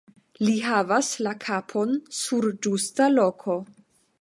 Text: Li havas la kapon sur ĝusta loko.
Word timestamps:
Li 0.45 0.53
havas 0.67 1.09
la 1.27 1.33
kapon 1.45 1.93
sur 2.23 2.49
ĝusta 2.67 3.11
loko. 3.21 3.63